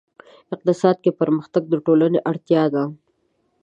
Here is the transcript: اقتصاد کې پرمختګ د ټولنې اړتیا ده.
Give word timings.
اقتصاد 0.55 0.97
کې 1.03 1.11
پرمختګ 1.19 1.63
د 1.69 1.73
ټولنې 1.85 2.19
اړتیا 2.29 2.63
ده. 2.73 2.83